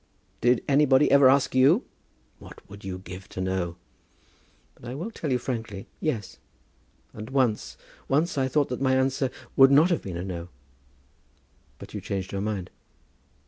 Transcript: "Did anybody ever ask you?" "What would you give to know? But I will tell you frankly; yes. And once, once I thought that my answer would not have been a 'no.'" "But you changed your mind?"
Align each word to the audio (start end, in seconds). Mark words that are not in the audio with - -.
"Did 0.41 0.63
anybody 0.67 1.11
ever 1.11 1.29
ask 1.29 1.53
you?" 1.53 1.85
"What 2.39 2.67
would 2.67 2.83
you 2.83 2.97
give 2.97 3.29
to 3.29 3.39
know? 3.39 3.75
But 4.73 4.89
I 4.89 4.95
will 4.95 5.11
tell 5.11 5.31
you 5.31 5.37
frankly; 5.37 5.85
yes. 5.99 6.39
And 7.13 7.29
once, 7.29 7.77
once 8.07 8.35
I 8.35 8.47
thought 8.47 8.69
that 8.69 8.81
my 8.81 8.95
answer 8.95 9.29
would 9.55 9.69
not 9.69 9.91
have 9.91 10.01
been 10.01 10.17
a 10.17 10.23
'no.'" 10.23 10.49
"But 11.77 11.93
you 11.93 12.01
changed 12.01 12.31
your 12.31 12.41
mind?" 12.41 12.71